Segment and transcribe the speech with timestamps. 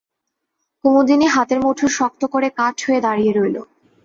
[0.83, 3.57] কুমুদিনী হাতের মুঠো শক্ত করে কাঠ হয়ে দাঁড়িয়ে রইল।